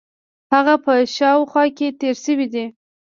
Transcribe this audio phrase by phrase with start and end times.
[0.53, 2.65] هغه په شاوخوا کې تېر شوی دی.